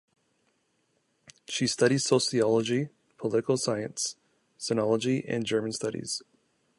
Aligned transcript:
She 1.47 1.67
studied 1.67 1.99
sociology, 2.01 2.89
political 3.19 3.55
science, 3.55 4.15
sinology 4.59 5.23
and 5.27 5.45
German 5.45 5.73
studies. 5.73 6.23